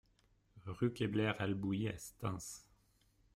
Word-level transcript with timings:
Rue 0.65 0.91
Kléber-Albouy 0.93 1.87
à 1.89 1.95
Stains 1.99 2.63